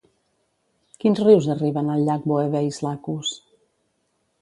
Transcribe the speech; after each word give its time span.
Quins 1.03 1.21
rius 1.27 1.51
arriben 1.55 1.93
al 1.99 2.03
llac 2.09 2.27
Boebeis 2.35 2.83
Lacus? 2.89 3.39